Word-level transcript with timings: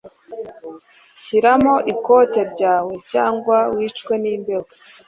Shyiramo 1.21 1.75
ikoti 1.91 2.39
ryawe, 2.51 2.93
cyangwa 3.11 3.57
wicwe 3.75 4.13
n'imbeho. 4.21 4.67